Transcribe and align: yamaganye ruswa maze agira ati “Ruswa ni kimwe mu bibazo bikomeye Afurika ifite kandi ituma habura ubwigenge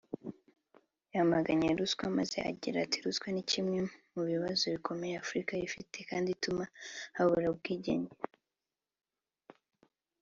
yamaganye 1.15 1.69
ruswa 1.79 2.05
maze 2.17 2.37
agira 2.49 2.77
ati 2.85 2.97
“Ruswa 3.05 3.27
ni 3.31 3.43
kimwe 3.51 3.79
mu 4.13 4.21
bibazo 4.29 4.63
bikomeye 4.73 5.13
Afurika 5.23 5.51
ifite 5.67 5.97
kandi 6.09 6.27
ituma 6.31 6.65
habura 7.17 7.47
ubwigenge 7.53 8.15